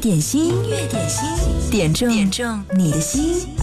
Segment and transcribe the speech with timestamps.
[0.00, 3.59] 点心音乐点心点中点中你的心。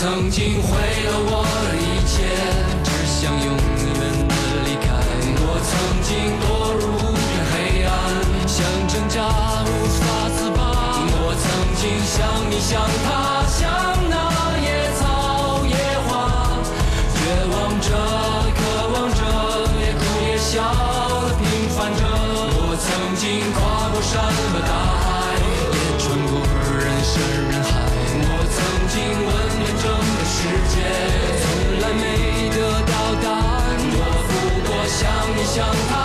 [0.00, 2.24] 曾经毁了我的一切，
[2.82, 4.32] 只想永远的
[4.64, 4.88] 离开。
[5.44, 6.08] 我曾经
[6.40, 7.92] 堕入无边黑暗，
[8.48, 8.56] 想
[8.88, 9.28] 挣扎，
[9.66, 9.68] 无
[10.00, 10.00] 法
[10.34, 10.58] 自拔。
[11.04, 11.44] 我曾
[11.76, 12.16] 经想
[12.50, 13.09] 你想他。
[35.52, 35.99] 向他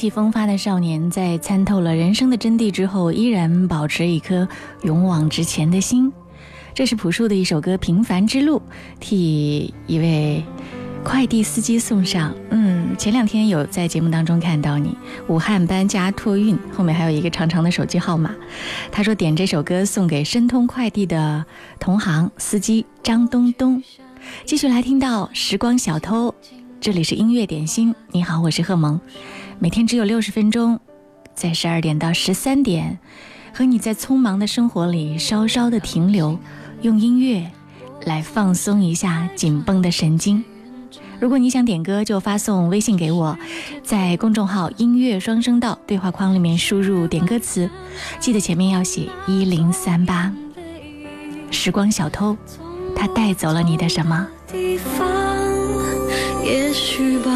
[0.00, 4.48] 气风发的少年，在参透了人生的真谛之后，依然保持一颗
[4.80, 6.10] 勇往直前的心。
[6.72, 8.56] 这是朴树的一首歌《平凡之路》，
[8.98, 10.42] 替一位
[11.04, 12.34] 快递司机送上。
[12.48, 14.96] 嗯，前两天有在节目当中看到你，
[15.28, 18.34] 武汉搬家托运，后面还有一个长长的手机号码。
[18.90, 21.44] 他说点这首歌送给申通快递的
[21.78, 23.82] 同行司机张东东。
[24.46, 26.30] 继续来听到《时光小偷》，
[26.80, 27.94] 这里是音乐点心。
[28.12, 28.98] 你好，我是贺萌，
[29.62, 30.80] 每天只有六十分钟，
[31.34, 32.98] 在十二点到十三点，
[33.52, 36.38] 和你在匆忙的生活里稍稍的停留。
[36.80, 37.46] 用音乐
[38.06, 40.42] 来放松一下紧绷的神经。
[41.20, 43.36] 如果你想点歌，就发送微信给我，
[43.82, 47.68] 在公众号“音乐双声道”对话框里面输入点歌词，
[48.18, 50.32] 记得前面要写一零三八。
[51.50, 52.34] 时光小偷，
[52.96, 54.26] 他带走了你的什么？
[54.50, 55.06] 地方，
[56.42, 57.30] 也许吧，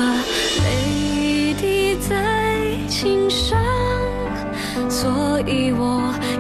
[5.47, 6.34] 以我。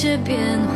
[0.00, 0.69] 世界变。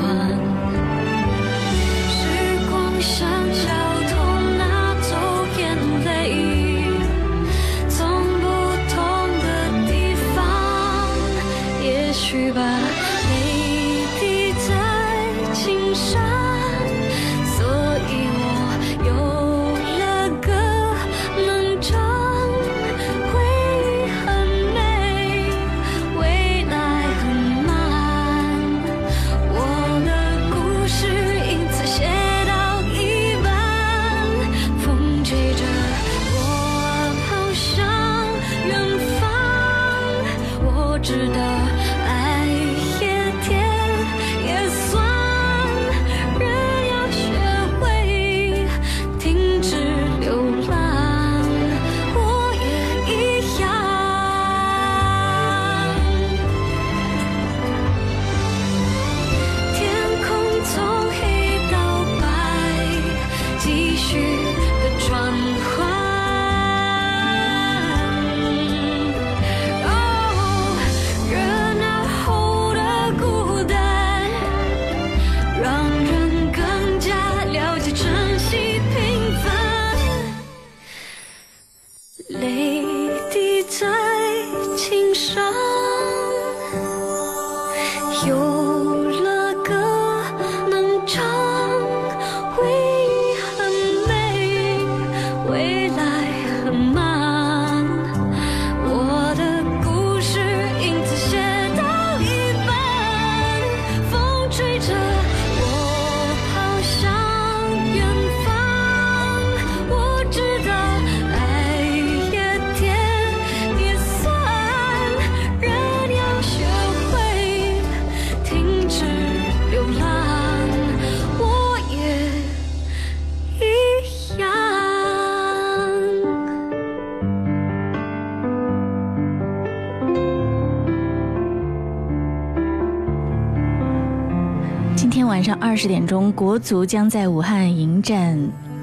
[135.54, 138.36] 上二十点钟，国足将在武汉迎战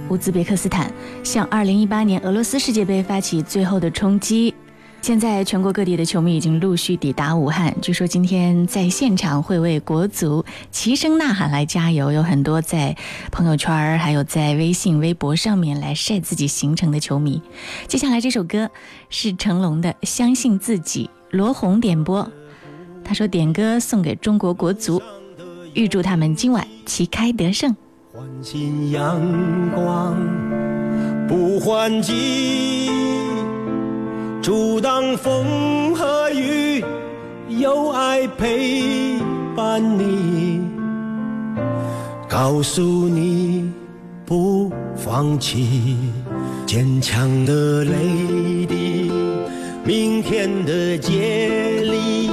[0.07, 0.89] 乌兹别克斯坦，
[1.21, 4.55] 向二零一八年俄罗斯世界杯发起最后的冲击。
[5.01, 12.95] 现在全国各地的球迷已经陆续抵达武汉，据说今天在现场会为国足齐声呐喊来加油，有很多在
[13.33, 17.41] 朋友圈儿还有在微信、微博上面来晒自己行程的球迷。
[17.85, 18.69] 接下来这首歌
[19.09, 22.31] 是成龙的《相信自己》，罗红点播，
[23.03, 25.01] 他说点歌送给中国国足。
[25.73, 27.75] 预祝他们今晚旗开得胜。
[28.13, 29.21] 唤醒阳
[29.73, 30.17] 光，
[31.27, 32.89] 不换季，
[34.41, 36.83] 阻挡风和雨，
[37.47, 39.17] 有爱陪
[39.55, 40.61] 伴你，
[42.27, 43.71] 告诉你
[44.25, 45.95] 不放弃，
[46.65, 49.09] 坚强的泪滴，
[49.85, 52.29] 明天的接力，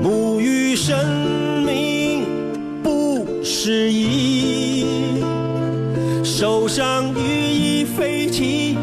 [0.00, 0.96] 沐浴生
[3.58, 4.86] 不适宜，
[6.22, 8.78] 手上羽翼飞起，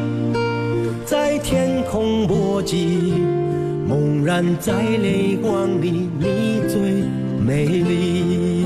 [1.05, 3.13] 在天空搏击，
[3.87, 7.05] 猛然在泪光里，你最
[7.39, 8.65] 美丽。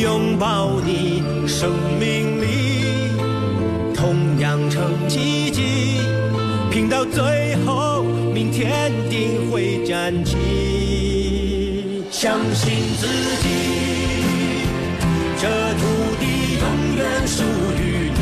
[0.00, 3.12] 拥抱你，生命里
[3.94, 5.62] 同样成奇迹，
[6.68, 8.02] 拼到最后，
[8.34, 10.36] 明天定会站起。
[12.10, 13.97] 相信自己，
[15.40, 15.82] 这土
[16.18, 16.66] 地永
[16.96, 17.44] 远属
[17.78, 18.20] 于你，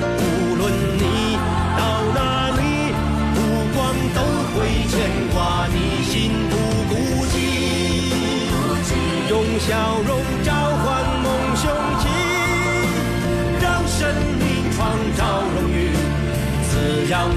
[0.00, 0.62] 无论
[0.96, 1.36] 你
[1.76, 1.80] 到
[2.14, 2.62] 哪里，
[3.34, 3.36] 目
[3.74, 3.78] 光
[4.14, 4.18] 都
[4.54, 4.54] 会
[4.86, 4.94] 牵
[5.32, 6.52] 挂你，心不
[6.88, 6.94] 孤
[7.26, 7.34] 寂，
[9.28, 10.10] 用笑容
[10.44, 10.86] 召唤
[11.24, 11.26] 梦
[11.56, 11.64] 雄
[11.98, 12.02] 起，
[13.60, 13.98] 让生
[14.38, 14.80] 命创
[15.16, 15.90] 造荣誉，
[16.70, 16.72] 滋
[17.10, 17.28] 养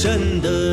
[0.00, 0.67] 真的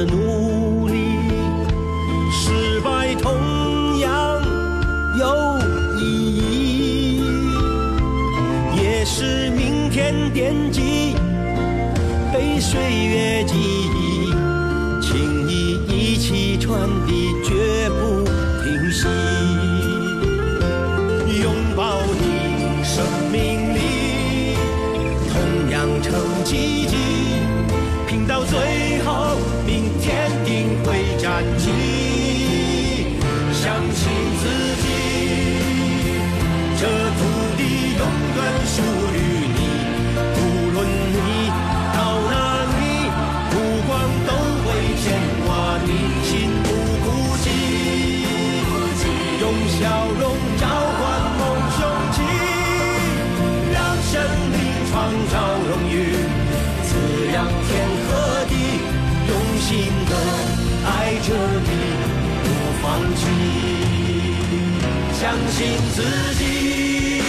[65.57, 66.03] 信自
[66.37, 67.21] 己，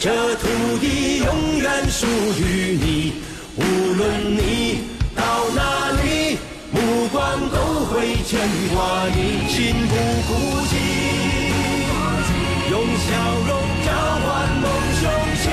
[0.00, 0.42] 这土
[0.80, 1.28] 地永
[1.60, 2.04] 远属
[2.36, 3.12] 于你，
[3.54, 3.62] 无
[3.94, 4.02] 论
[4.36, 4.80] 你
[5.14, 5.22] 到
[5.54, 6.36] 哪里，
[6.72, 8.40] 目光都会牵
[8.74, 9.94] 挂你，心不
[10.26, 10.30] 孤
[10.66, 10.74] 寂，
[12.72, 13.08] 用笑
[13.46, 13.50] 容
[13.86, 13.88] 召
[14.24, 14.26] 唤
[14.60, 14.66] 梦
[14.98, 15.02] 雄
[15.44, 15.46] 心，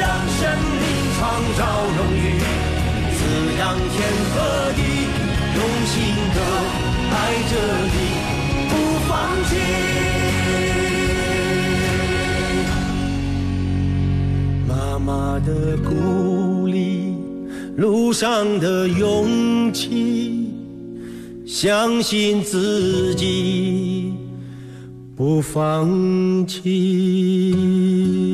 [0.00, 0.02] 让
[0.38, 0.40] 生
[0.80, 0.82] 命
[1.18, 1.20] 创
[1.58, 1.60] 造
[1.98, 2.24] 荣誉，
[3.12, 3.20] 滋
[3.58, 3.62] 养
[3.92, 3.94] 天
[4.32, 4.34] 和
[4.72, 4.80] 地，
[5.54, 5.94] 用心
[6.34, 6.38] 的
[7.12, 7.14] 爱
[7.50, 7.52] 着
[7.92, 7.96] 你，
[15.04, 17.12] 妈妈的鼓励，
[17.76, 20.48] 路上的勇气，
[21.44, 24.14] 相信自己，
[25.14, 28.33] 不放弃。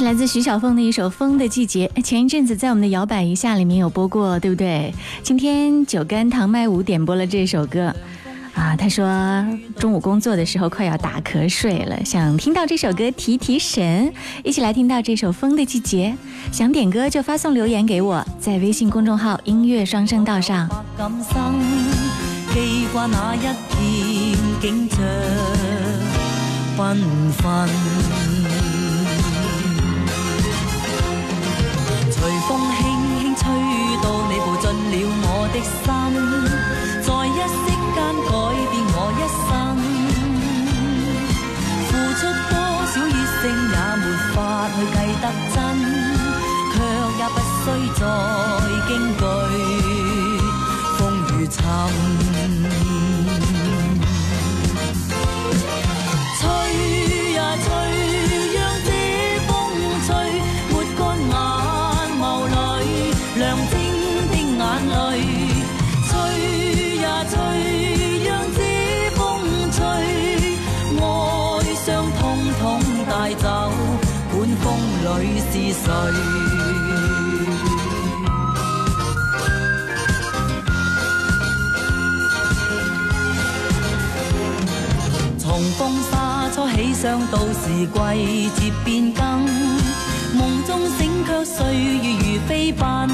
[0.00, 4.94] 是来自徐小凤的一首《风的季节》，前一阵子在我们的摇摆一下里面有播过，对不对？
[5.22, 7.94] 今天酒干糖麦舞点播了这首歌，
[8.54, 9.06] 啊，他说
[9.76, 14.10] 中午工作的时候快要打瞌睡了，想听到这首歌提提神，
[14.42, 16.12] 一起来听到这首《風的季節》。
[16.50, 20.66] 想點歌就發送留言給我，在微信公眾號音樂雙声道上。
[20.96, 21.36] 感生，
[32.20, 32.80] 隨風輕
[33.16, 33.42] 輕吹
[34.02, 35.82] 到你步進了我的心，
[37.00, 37.98] 在一息間
[38.28, 38.30] 改
[38.70, 39.48] 變我一生。
[41.88, 42.54] 付出多
[42.92, 44.36] 少熱誠也沒法
[44.68, 45.24] 去計得
[45.54, 45.56] 真，
[46.74, 46.76] 卻
[47.16, 47.64] 也不需
[47.98, 48.00] 再
[48.86, 49.22] 驚懼
[50.98, 51.00] 風
[51.32, 51.60] 雨侵。
[87.00, 87.98] 想到時季
[88.56, 89.46] 節變更，
[90.36, 93.08] 夢中醒卻歲月如飛奔。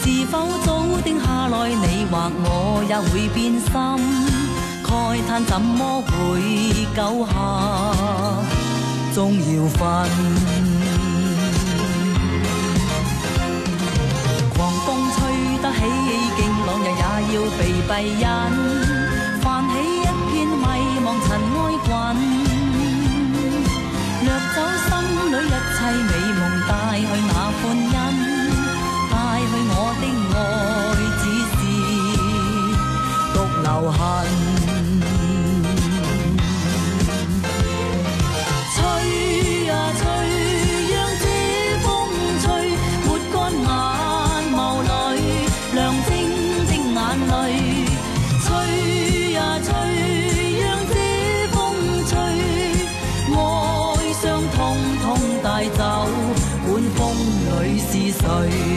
[0.00, 3.66] 是否早定下來，你或我也會變心？
[4.84, 7.34] 慨嘆怎麼會久下，
[9.12, 9.80] 終要分。
[14.54, 14.86] 狂風
[15.16, 15.18] 吹
[15.60, 15.80] 得起
[16.38, 17.02] 勁浪，人也
[17.34, 18.24] 要被閉忍。
[19.42, 20.62] 泛起一片迷
[21.04, 21.51] 茫塵埃滾，
[24.32, 24.58] 掠走
[24.88, 24.90] 心
[25.30, 27.94] 里一切美梦，带去那欢欣，
[29.10, 30.34] 带去我的爱，
[31.20, 31.60] 只是
[33.34, 34.00] 独留痕。
[58.40, 58.71] 是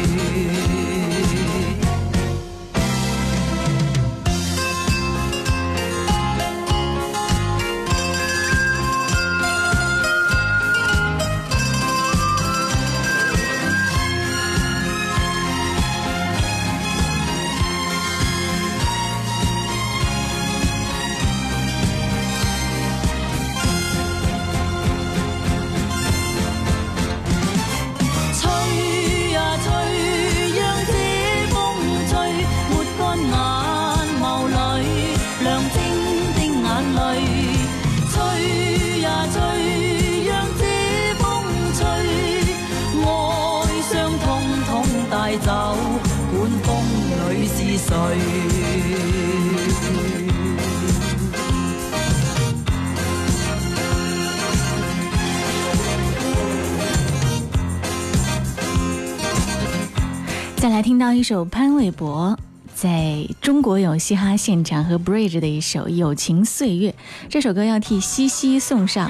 [61.27, 62.37] 首潘玮柏
[62.75, 66.91] 在中国有嘻哈现场和 Bridge 的一首《友情岁月》，
[67.27, 69.09] 这首歌要替西西送上。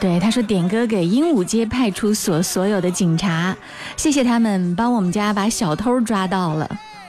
[0.00, 3.56] 对，他说点歌给鹦鹉街派出所所有的警察，
[3.96, 6.68] 谢谢他们帮我们家把小偷抓到了。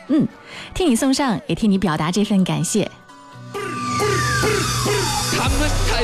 [0.10, 0.28] 嗯，
[0.76, 2.92] 替你送上，也替你表达这份感谢。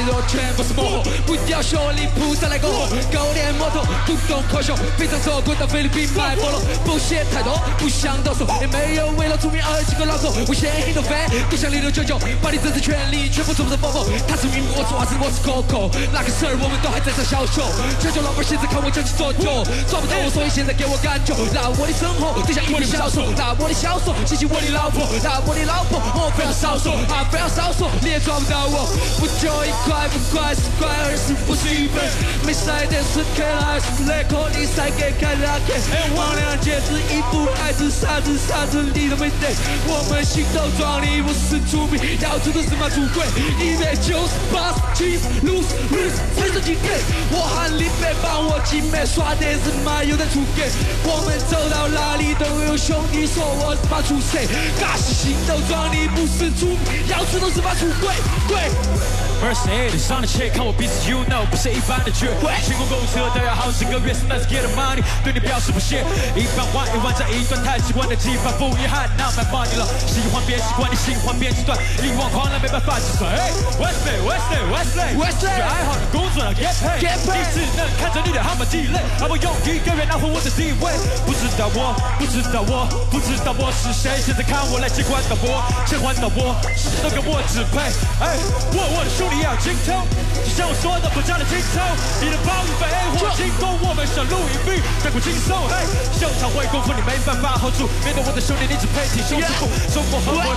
[0.05, 11.15] 弱，全部是魔猴，不要学历，菩萨来过河，狗脸摩托，不懂科学，非常错，滚到菲律宾卖菠萝，不屑太多，不想多说，也没有为了出名而几个老狗，我先黑头飞，
[11.49, 17.61] 不想零六九九，把你政治权利全部做成风风，他是名，我是娃子，我是 Coco，那个事儿我们都还在上小学，
[17.99, 28.89] 全球老板现在看我讲起左右，抓不到我，所以现在给我感觉，那我的生活就像一本小说，那我的小说谢谢我的老婆，那我的老婆我非要少说，啊非要少说，你也抓不到我，
[29.19, 32.01] 不就一个怪不快十块二十不是一分，
[32.43, 35.77] 没塞点是 K 了二十来口，你塞给开拉 K，
[36.17, 39.53] 王亮戒指一副孩子傻子傻子你都没得，
[39.85, 43.21] 我们心头装你不是出名，要出的是嘛出轨，
[43.61, 46.97] 一百九十八十七 lose lose 才是经典，
[47.29, 50.65] 我喊李白帮我集美，耍的是嘛有点出格，
[51.05, 54.49] 我们走到哪里都有兄弟说我是嘛出谁，
[54.81, 58.09] 嘎是心头装你不是出名，要出都是嘛出轨
[58.49, 59.32] 轨。
[59.41, 62.27] Mercedes 上的切，看我鼻子，you know，不是一般的绝。
[62.63, 66.03] 清空购物车都要好几个月，so let's get the money，对你表示不屑。
[66.35, 69.87] 一番玩一万，在一段太习惯的技法不遗憾，now my money 了。
[70.07, 73.31] 喜欢别习惯，你喜欢别极端，力挽狂澜没办法计算。
[73.31, 80.91] 哎，Wesley Wesley Wesley Wesley 最爱好的工作了 get paid，Get paid 你只能看着你的号码地雷，而我用一个月拿回我的地位。
[81.25, 87.79] 不知道我，不知道我，不知道我是谁，现在看我来接管到我，切换到我，谁都跟我支配。
[88.23, 88.37] 哎，
[88.71, 90.05] 我我的兄弟你要精通。
[90.45, 91.81] 就像我说的，不加的轻松，
[92.21, 92.85] 你的暴雨飞
[93.17, 95.57] 火进攻，我们像录影笔，太过轻松。
[95.65, 95.81] 嘿，
[96.13, 97.89] 秀场会功夫，你没办法 hold 住。
[98.05, 99.65] 面对我的兄弟，你只配挺胸之腹。
[99.89, 100.49] 中国和我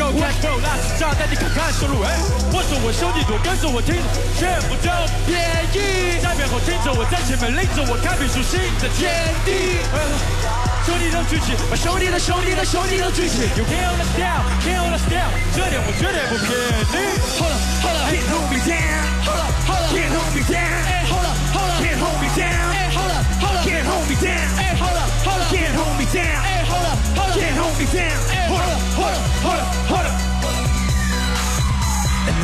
[0.00, 2.00] ，Go Cash Go，拉起炸弹，你看看收入。
[2.00, 2.08] 嘿，
[2.52, 4.00] 我说我兄弟多，跟着我听，
[4.40, 4.88] 全部都
[5.28, 5.36] 便
[5.76, 6.20] 宜。
[6.22, 10.63] 在背后听着我，在前面领着我，看遍属新的天地。
[10.84, 13.48] 兄弟都举起，把兄弟的兄弟的兄弟都举起。
[13.56, 16.52] You can't hold us down, can't hold us down，这点我绝对不骗
[16.92, 17.08] 你。
[17.40, 19.00] Hold up, hold up, can't hold me down.
[19.24, 20.60] Hold up, hold up, can't hold me down.
[21.08, 22.52] Hold up, hold up, can't hold me down.
[22.92, 24.44] Hold up, hold up, can't hold me down.
[24.76, 26.36] Hold up, hold up, can't hold me down.
[26.68, 28.20] Hold up, hold up, can't hold me down.
[28.44, 30.03] Hold up, hold up, hold up, hold up.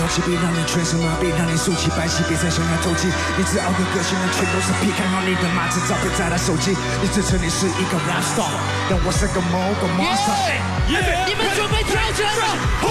[0.01, 3.07] 牛气别让你全身麻痹，让你竖起白旗，别再想要投机。
[3.37, 4.91] 你自傲的个性，全都是屁。
[4.97, 8.49] 看好你的马子照片在他手机，你自称你是一个 rap star，
[8.89, 10.57] 但我是个某个 monster。
[10.89, 12.49] 你们准备跳起来吗
[12.81, 12.89] 我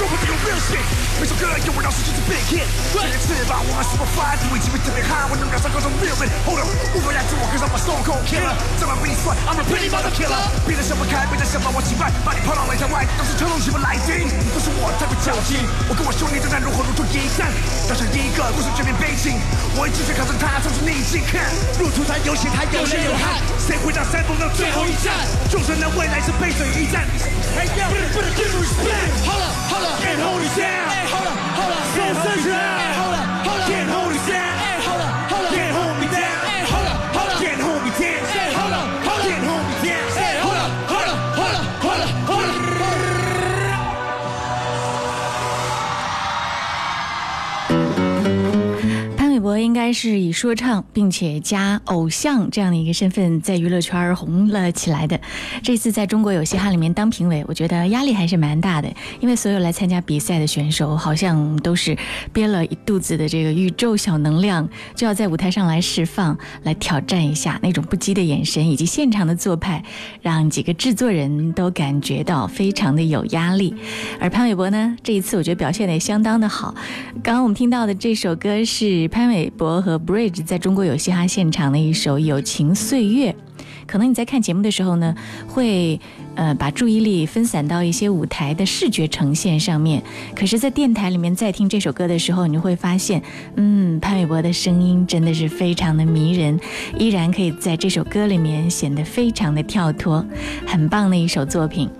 [0.00, 0.80] go with the real shit，
[1.20, 2.64] 每首歌有我老师就是 big hit。
[2.96, 6.24] 这一次吧，我们 super fly，地位级别特别 high，我能赶上各种 real man。
[6.48, 8.56] Hold up，无法压制我，可是 I'm a stone cold killer。
[8.80, 10.40] 这把比你帅，I'm a pretty mother killer。
[10.64, 14.24] 别人想不开，别人想把我击败，把你抛到擂台外，都是特种什么来宾，
[14.56, 15.60] 不是我太会较劲。
[15.84, 17.52] 我跟我兄弟正在如火如荼一战，
[17.84, 19.36] 打上一个故事绝面悲情，
[19.76, 21.20] 我一直去靠着他，冲出逆境。
[21.28, 21.44] 看，
[21.76, 25.12] 路途它有险，它有泪有汗，谁会让山峰到最后一站？
[25.52, 27.04] 众生的未来是背水一战。
[27.52, 27.84] Hey yo，
[28.16, 29.28] 不能 give me respect。
[29.28, 30.88] Hold up, hold get hold it down.
[31.10, 32.52] hold up, hold up, So sensitive.
[32.52, 33.19] hold up, hold up,
[49.80, 55.18] 该是以说唱并且加偶像这样的一个身份，在娱乐圈红了起来的。
[55.62, 61.96] 这次在中国有嘻哈里面当评委，我觉得压力还是蛮大的，因为所有来参加比赛的选手好像都是
[62.30, 69.82] 憋了一肚子的这个宇宙小能量，就要在舞台上来释放，来挑战一下那种不羁的眼神以及现场的做派，
[70.20, 73.74] 让几个制作人都感觉到非常的有压力。
[74.20, 76.74] 而潘玮柏呢，这一次我觉得表现的也相当的好。
[77.22, 83.30] 刚刚我们听到的这首歌是潘玮柏和 Bridge 在中国有嘻哈现场的一首《友情岁月》。
[83.86, 85.14] 可能你在看节目的时候呢，
[85.48, 85.98] 会
[86.36, 90.00] 呃把注意力分散到一些舞台的视觉呈现上面。
[90.34, 93.20] 可是，在电台里面再听这首歌的时候，你就会发现，
[93.56, 96.58] 嗯，潘玮柏的声音真的是非常的迷人，
[96.96, 100.24] 依然可以在这首歌里面显得非常的跳脱，
[100.64, 101.90] 很棒的一首作品，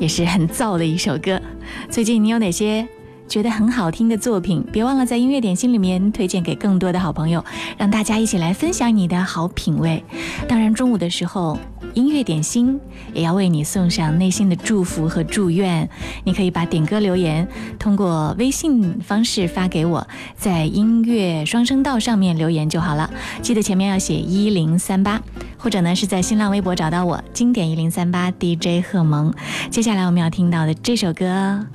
[0.00, 1.40] 也是很燥的一首歌。
[1.88, 2.86] 最近你有哪些
[3.28, 4.64] 觉得很好听的作品？
[4.72, 7.44] 别忘了在音乐点心里面推荐给更多的好朋友，
[7.76, 10.04] 让大家一起来分享你的好品味。
[10.48, 11.58] 当然，中午的时候。
[11.94, 12.78] 音乐点心
[13.14, 15.88] 也要为你送上内心的祝福和祝愿。
[16.24, 23.08] 你可以把点歌留言通过微信方式发给我，在音乐双声道上面留言就好了。
[23.40, 25.22] 记得前面要写一零三八，
[25.56, 29.32] 或者呢是在新浪微博找到我，经典一零三八 DJ 贺萌。
[29.70, 31.66] 接下来我们要听到的这首歌，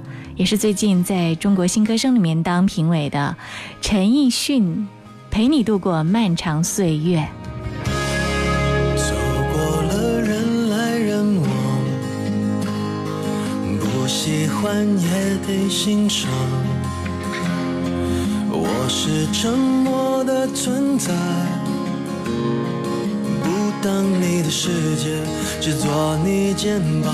[0.42, 3.36] 也是最近在中国新歌声里面当评委的
[3.80, 4.76] 陈奕迅，
[5.30, 7.20] 《陪你度过漫长岁月》。
[8.98, 9.14] 走
[9.54, 11.48] 过了人来人往，
[13.80, 16.28] 不喜欢也得欣赏。
[18.50, 21.14] 我是沉默的存在，
[23.44, 25.22] 不当你的世界，
[25.62, 27.14] 只做你肩膀，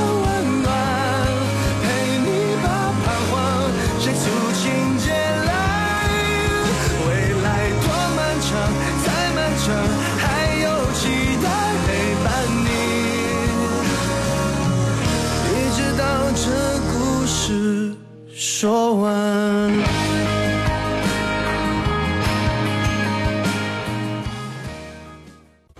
[18.61, 19.73] 说完。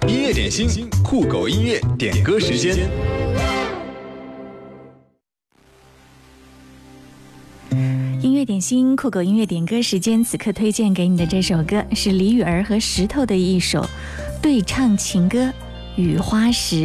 [0.07, 2.89] 音乐点心，酷狗音乐点歌时间。
[8.19, 13.87] 音乐点心酷狗音乐点歌时间，此刻推荐给你的这首歌是李雨儿和石头的一首
[14.41, 15.37] 对唱情歌
[15.97, 16.75] 《雨花石》。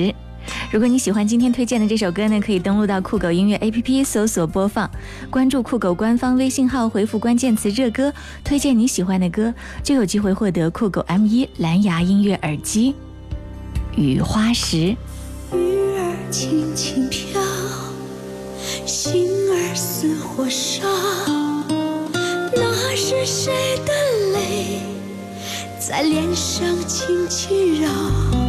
[0.71, 4.91] 如果你喜欢今天推荐的这首歌呢，可以登录到酷狗音乐 APP 搜索播放，
[5.31, 8.13] 关注酷狗官方微信号，回复关键词“热歌”，
[8.45, 12.95] 推荐你喜欢的歌，就有机会获得酷狗 M 一蓝牙音乐耳机
[14.01, 14.77] 《雨花石》。
[15.57, 15.57] 雨
[15.97, 17.41] 儿轻轻飘，
[18.85, 20.87] 心儿似火烧。
[22.55, 23.53] 那是谁
[23.87, 23.93] 的
[24.33, 24.81] 泪
[25.79, 28.46] 在脸上轻轻绕？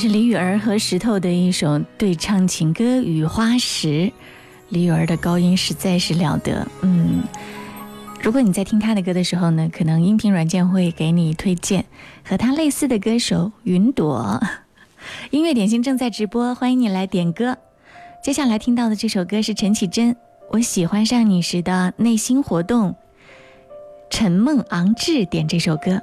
[0.00, 3.88] 是李雨儿和石头的一首对唱情歌《雨花石》。
[4.70, 7.22] 李雨儿的高音实在是了得，嗯，
[8.22, 11.84] 如果你在听她的歌的时候呢，可能音频软件会给你推荐
[12.24, 14.40] 和她类似的歌手云朵。
[15.28, 17.58] 音乐点心正在直播，欢迎你来点歌。
[18.24, 20.14] 接下来听到的这首歌是陈绮贞
[20.48, 22.92] 《我喜欢上你时的内心活动》，
[24.08, 26.00] 陈梦昂志点这首歌，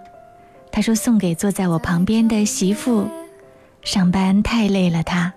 [0.71, 3.10] 他说送给坐在我旁边的媳妇。
[3.88, 5.32] 上班太累了他，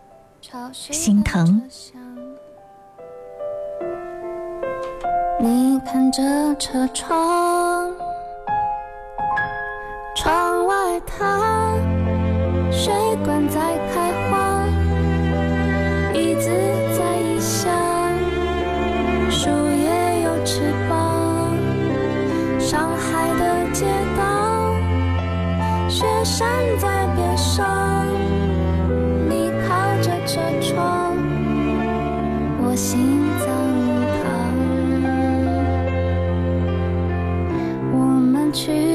[0.72, 1.62] 心疼。
[5.38, 6.20] 你看着
[6.56, 7.88] 车窗，
[10.16, 11.76] 窗外它
[12.72, 12.92] 水
[13.24, 13.60] 管在
[13.94, 14.66] 开花，
[16.12, 16.50] 椅子
[16.98, 17.72] 在异乡，
[19.30, 21.56] 树叶有翅膀。
[22.58, 23.86] 上海的街
[24.18, 24.74] 道，
[25.88, 26.48] 雪山
[26.80, 28.04] 在边上，
[30.60, 31.16] 窗，
[32.62, 33.46] 我心脏
[33.86, 33.88] 一
[34.22, 34.24] 旁。
[37.92, 38.89] 我们去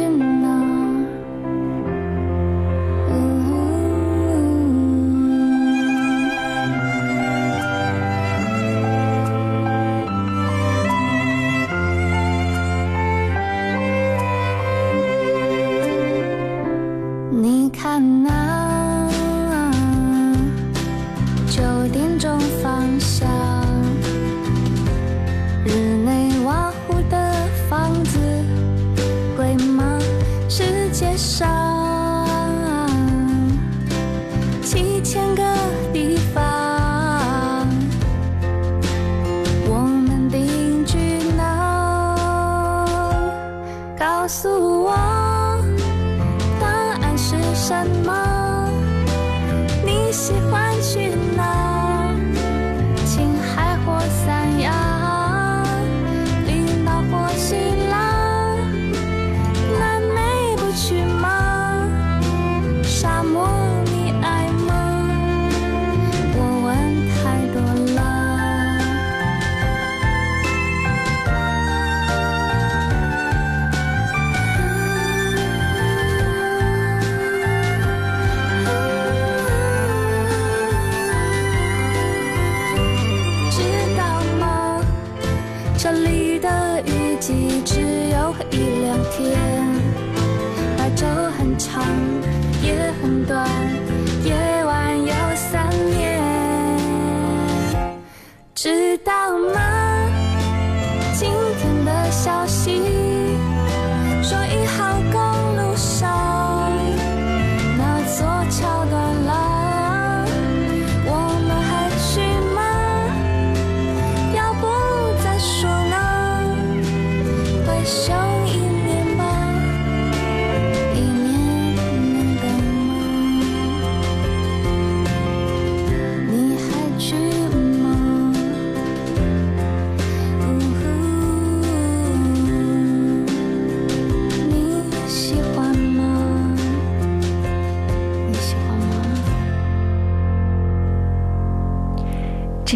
[99.06, 99.65] 知道吗？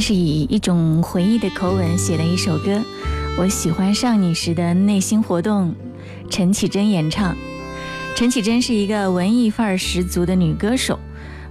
[0.09, 2.81] 是以一种回忆的口吻写的一首歌，
[3.37, 5.75] 我喜欢上你时的内心活动，
[6.31, 7.37] 陈绮贞演唱。
[8.15, 10.97] 陈绮贞是一个文艺范儿十足的女歌手，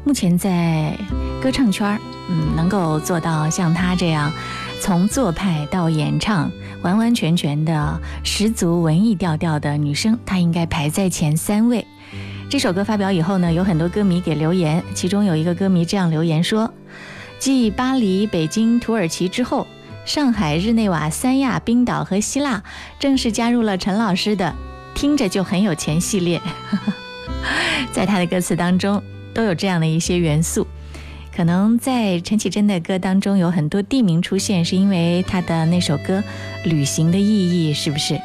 [0.02, 0.98] 目前在
[1.40, 4.32] 歌唱圈儿，嗯，能够做到像她这样，
[4.80, 6.50] 从做派到演唱，
[6.82, 11.86] 完完全全的十足文艺调调的女生，她应该排在前三位。
[12.50, 16.74] 这首歌发表以后呢，有很多歌迷给留言，其中有一个歌迷这样留言说。
[17.38, 19.66] 继巴黎、北京、土耳其之后，
[20.04, 22.62] 上海、日内瓦、三亚、冰岛和希腊
[22.98, 24.54] 正式加入了陈老师的
[24.94, 26.42] “听着就很有钱”系列。
[27.92, 29.00] 在他的歌词当中
[29.32, 30.66] 都有这样的一些元素。
[31.32, 36.20] 可能在陈绮贞的歌当中有很多地名出现，是因为他的那首歌
[36.68, 38.20] 《旅行的意义》，是不是？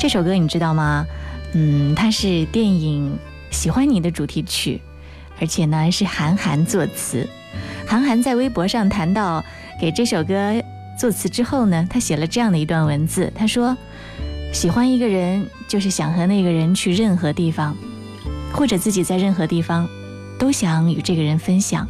[0.00, 1.06] 这首歌你知道吗？
[1.52, 3.16] 嗯，它是电影
[3.54, 4.80] 《喜欢你》的主题曲，
[5.40, 7.28] 而且呢是韩寒作词。
[7.86, 9.44] 韩寒在微博上谈到
[9.80, 10.62] 给这首歌
[10.98, 13.76] 作词之后呢，他写了这样的一段文字，他说
[14.52, 17.76] ：“喜欢一个人，就是想和那个人去任何地方，
[18.52, 19.88] 或者自己在任何地方，
[20.38, 21.88] 都想与这个人分享，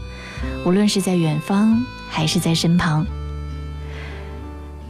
[0.65, 3.05] 无论是在远方还是在身旁。”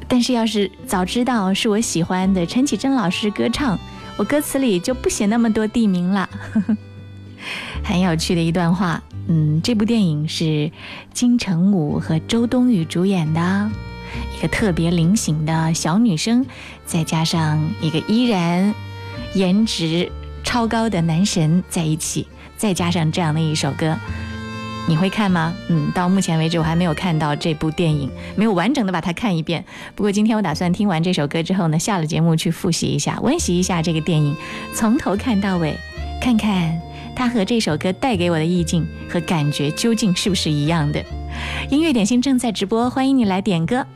[0.06, 3.78] 但是要是早知道是我喜欢的陈绮贞老师歌唱，
[4.16, 6.28] 我歌词里就不写那么多地名了。
[7.82, 9.02] 很有趣的一段话。
[9.32, 10.72] 嗯，这部电影是
[11.14, 13.70] 金城武和周冬雨主演的，
[14.36, 16.44] 一个特别灵醒的小女生，
[16.84, 18.74] 再加上一个依然
[19.34, 20.10] 颜值
[20.42, 22.26] 超高的男神在一起，
[22.56, 23.96] 再加上这样的一首歌，
[24.88, 25.54] 你会看吗？
[25.68, 29.64] 嗯，到目前为止我还没有看到这部电影，没有完整的把它看一遍。
[29.94, 34.34] 不过今天我打算听完这首歌之后呢，下了节目去复习一下、温习一下这个电影，
[34.74, 35.76] 从头看到尾，
[36.20, 36.80] 看看。
[37.20, 41.04] 它和这首歌带给我的意境和感觉究竟是不是一样的？
[41.68, 43.86] 音乐点心正在直播，欢迎你来点歌。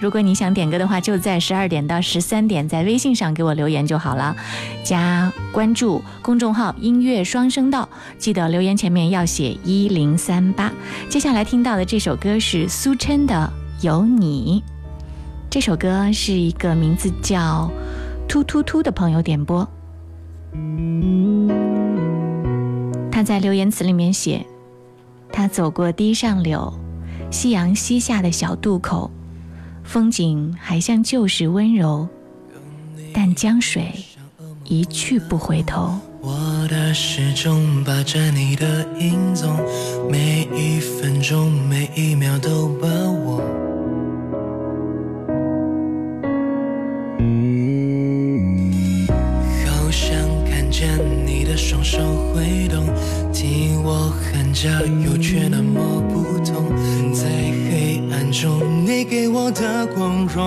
[0.00, 4.34] 如果你想点歌的话，就在十二点到十三点，在微信上给我留言就好了。
[4.82, 7.86] 加关注公众号“音乐双声道”，
[8.16, 10.72] 记得留言前面要写一零三八。
[11.10, 13.52] 接下来听到的这首歌是苏琛的
[13.84, 14.64] 《有你》，
[15.50, 17.70] 这首歌是一个名字叫
[18.26, 19.68] “突突突”的朋友点播。
[23.24, 24.44] 在留言词里面写
[25.32, 26.72] ：“他走过堤上柳，
[27.30, 29.10] 夕阳西下的小渡口，
[29.82, 32.06] 风景还像旧时温柔，
[33.12, 33.92] 但江水
[34.64, 39.54] 一去不回头。”我的时钟霸占你的影踪，
[40.10, 43.42] 每一分钟每一秒都把我。
[51.84, 51.98] 手
[52.32, 52.86] 挥动，
[53.30, 56.74] 替我喊加油，却那么不同。
[57.12, 60.42] 在黑暗中，你给我的光荣，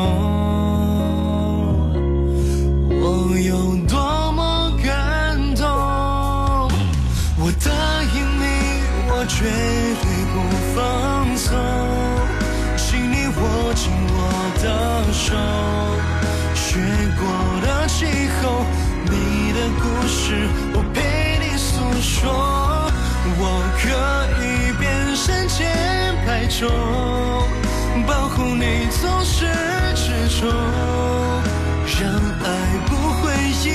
[2.90, 5.64] 我有多么感动。
[7.40, 7.70] 我答
[8.16, 8.44] 应你，
[9.08, 9.46] 我绝
[10.02, 10.36] 对不
[10.74, 10.76] 放
[11.38, 11.56] 松，
[12.76, 13.40] 请你握
[13.76, 14.20] 紧我
[14.64, 14.66] 的
[15.14, 15.36] 手。
[16.56, 16.80] 雪
[17.16, 17.22] 过
[17.62, 18.06] 的气
[18.42, 18.66] 候，
[19.06, 20.98] 你的故事，我陪
[22.02, 22.92] 说。
[23.40, 23.86] 我可
[24.42, 25.68] 以变身千
[26.26, 26.70] 百种，
[28.08, 29.46] 保护你从始
[29.96, 30.50] 至终，
[32.00, 32.10] 让
[32.42, 32.48] 爱
[32.88, 33.26] 不会
[33.64, 33.66] 遗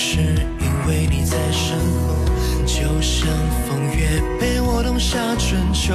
[0.00, 2.14] 是因为你在身后，
[2.64, 3.28] 就像
[3.66, 5.92] 风月陪我冬夏春秋，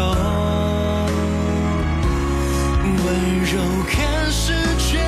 [2.83, 3.05] 温
[3.45, 5.01] 柔看似全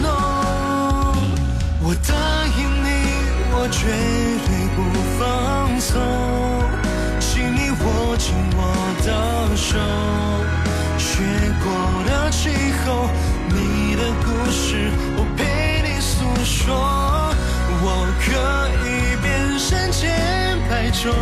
[0.00, 0.08] 浓。
[1.82, 2.14] 我答
[2.56, 2.86] 应你，
[3.50, 3.90] 我绝
[4.46, 4.78] 对不
[5.18, 5.26] 放
[5.80, 5.98] 松，
[7.18, 8.62] 请你握紧我
[9.04, 9.10] 的
[9.56, 9.76] 手，
[10.96, 11.08] 雪
[11.64, 11.66] 过
[12.06, 12.50] 的气
[12.86, 13.10] 候，
[13.48, 16.97] 你的故事我陪你诉说，
[21.00, 21.12] 中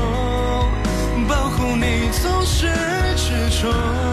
[1.29, 2.67] 保护你总是
[3.15, 4.06] 执着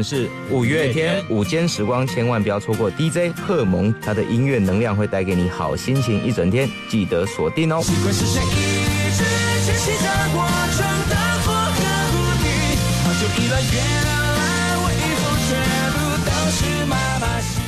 [0.00, 7.82] 们是五月天午间时光，千万不要错过 DJ 贺蒙，他的音乐能量会带给你好心情一整天，记得锁定哦。
[7.82, 8.46] 习惯是谁一
[9.12, 10.42] 直栖息在过
[10.72, 10.80] 程
[11.10, 12.48] 的风和湖底，
[13.04, 13.76] 好久以来原
[14.06, 14.10] 来
[14.80, 15.52] 我以后全
[15.92, 17.60] 部都是妈妈戏。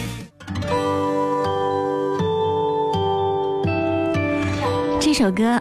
[4.99, 5.61] 这首歌，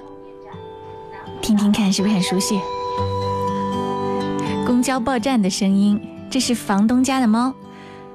[1.41, 2.57] 听听看是不是很熟悉？
[4.65, 5.99] 公交报站的声音，
[6.31, 7.53] 这是房东家的猫。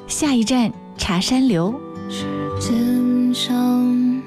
[0.08, 1.74] 下一站茶山流。
[2.58, 4.22] 肩上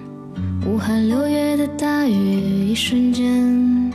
[0.64, 3.92] 武汉六月的大雨，一瞬间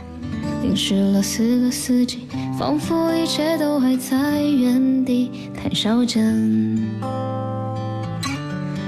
[0.61, 2.27] 淋湿了四个四季，
[2.59, 6.21] 仿佛一切都还在原地谈笑间，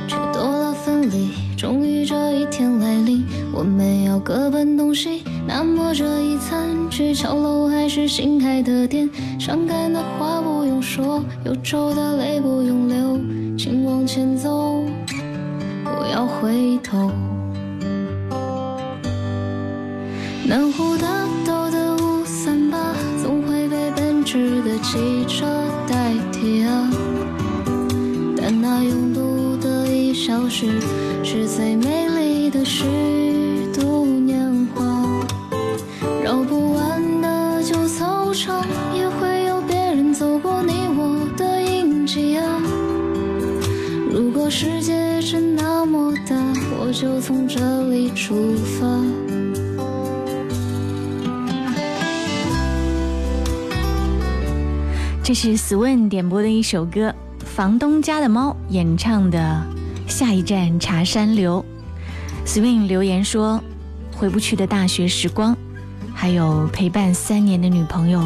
[0.10, 1.30] 却多了分离。
[1.55, 5.24] 终于这一天来临，我们要各奔东西。
[5.47, 9.10] 那么这一餐去桥楼还是新开的店？
[9.39, 10.36] 伤感的话
[10.82, 13.19] 说，忧愁的泪不用流，
[13.57, 14.84] 请往前走。
[15.84, 17.11] 不要回头。
[20.47, 21.07] 南湖大
[21.45, 25.45] 道的五三八，总会被奔驰的汽车
[25.88, 26.89] 代替啊。
[28.38, 30.80] 但那拥堵的一小时，
[31.23, 32.86] 是最美丽的虚
[44.50, 46.36] 世界真那么大，
[46.80, 48.88] 我就从这里出发。
[55.22, 59.62] 这是 Swin 点播的一首歌，房东家的猫演唱的
[60.10, 61.64] 《下一站茶山流》。
[62.50, 63.62] Swin 留言说
[64.16, 65.58] ：“回不去的大学时光，
[66.14, 68.22] 还有陪伴三年的女朋友，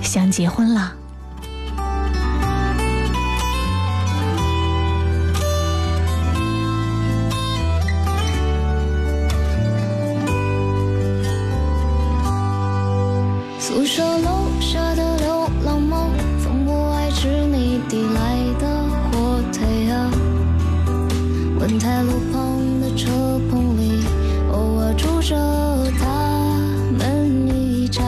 [0.00, 0.94] 想结婚了。”
[25.22, 25.36] 着
[25.98, 26.06] 他
[26.98, 28.02] 们一家。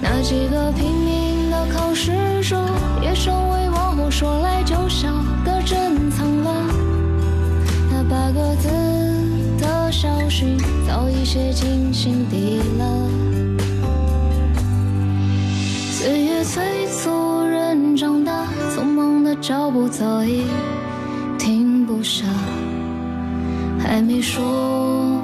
[0.00, 2.56] 那几个拼命的考试者，
[3.02, 5.08] 也成为往后说来就笑
[5.44, 6.52] 的珍藏了。
[7.90, 8.68] 那八个字
[9.60, 13.10] 的消息，早已写进心底了。
[15.90, 20.44] 岁月催促人长大，匆忙的脚步早已
[21.36, 22.24] 停不下。
[23.78, 24.42] 还没说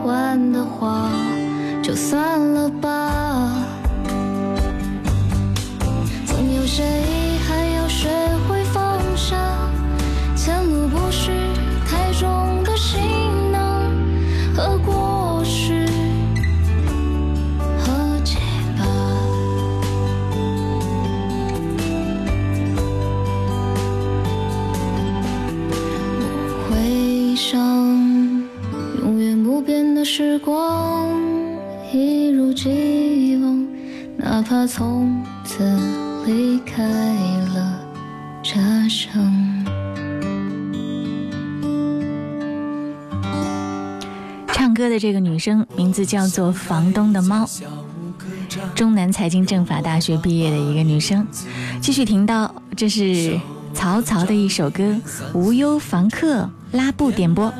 [0.05, 1.09] 完的话，
[1.83, 3.53] 就算了吧。
[6.27, 8.09] 总有些遗憾要学
[8.49, 9.37] 会放下，
[10.35, 11.31] 前路不是
[11.89, 13.01] 太重的行
[13.53, 13.93] 囊
[14.55, 15.87] 和过去
[17.79, 18.37] 和结
[18.77, 18.85] 疤。
[26.69, 27.72] 回想
[30.15, 31.09] 时光，
[31.91, 33.67] 一如既往，
[34.19, 35.65] 哪怕从此
[36.27, 36.87] 离开
[37.55, 37.81] 了
[38.43, 38.61] 这
[38.91, 39.65] 城。
[44.49, 47.49] 唱歌的这个女生名字叫做房东的猫，
[48.75, 51.27] 中南财经政法大学毕业的一个女生。
[51.81, 53.41] 继续听到，这是
[53.73, 54.83] 曹操的一首歌
[55.33, 56.43] 《无忧房客》，
[56.73, 57.51] 拉布点播。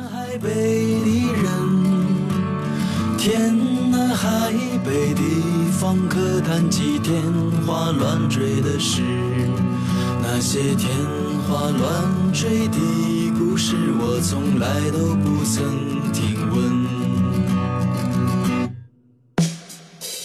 [3.23, 3.55] 天
[3.89, 4.51] 南海
[4.83, 5.23] 北地
[5.71, 7.23] 方客谈起天
[7.65, 9.01] 花乱坠的事，
[10.21, 10.89] 那些天
[11.47, 12.77] 花乱坠的
[13.39, 15.63] 故事，我从来都不曾
[16.11, 16.85] 听闻。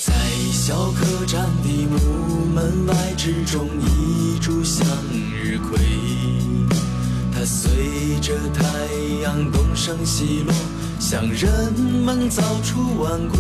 [0.05, 0.13] 在
[0.51, 4.85] 小客栈的木门外，只种一株向
[5.41, 5.79] 日葵。
[7.33, 8.67] 它随着太
[9.23, 10.53] 阳东升西落，
[10.99, 11.73] 向人
[12.05, 13.39] 们早出晚归。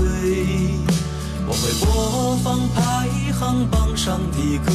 [1.47, 4.73] 我会播放排行榜上的歌，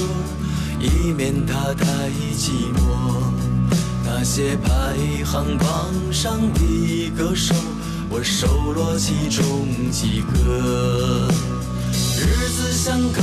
[0.80, 1.86] 以免它太
[2.36, 2.82] 寂寞。
[4.06, 4.70] 那些排
[5.26, 7.56] 行榜上的歌手，
[8.10, 11.28] 我收录其中几个。
[12.20, 13.22] 日子像咖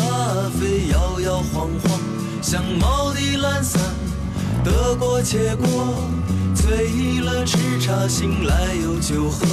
[0.59, 2.01] 啡，摇摇晃晃，
[2.43, 3.81] 像猫的懒散。
[4.65, 5.95] 得过且过，
[6.55, 9.47] 醉了吃茶，醒来有酒喝，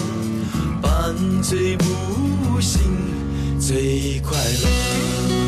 [0.81, 2.81] 半醉不醒
[3.59, 5.46] 最快乐。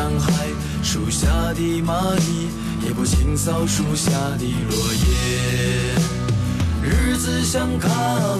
[0.00, 0.46] 伤害
[0.82, 2.48] 树下的蚂蚁，
[2.82, 5.94] 也不清扫树下的落叶。
[6.82, 7.90] 日子像咖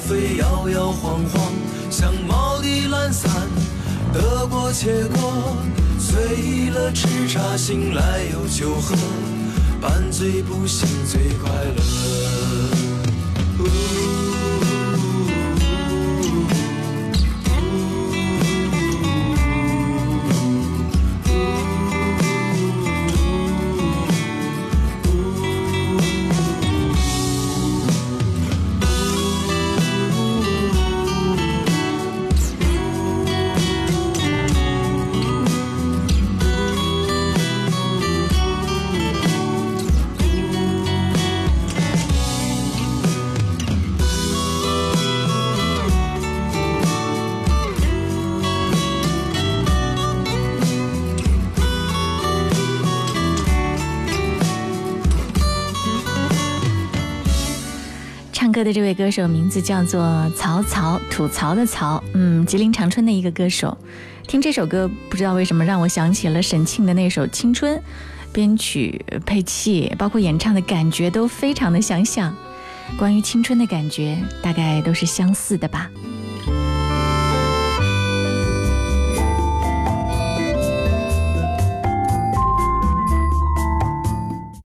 [0.08, 1.52] 啡，摇摇晃晃，
[1.90, 3.30] 像猫的懒散，
[4.10, 5.58] 得过且过。
[5.98, 8.96] 醉了吃茶，醒来有酒喝，
[9.82, 11.82] 半醉不醒最快乐。
[58.64, 63.76] 的这位歌手名字叫做曹操，吐槽的曹，嗯，吉林长春的一个歌手。
[64.26, 67.76] 听这首歌，不知道为什么让我想起了沈庆的那首《青春》，
[68.32, 72.34] 编曲、配器，包括演唱的感觉都非常的相像。
[72.98, 75.90] 关于青春的感觉，大概都是相似的吧。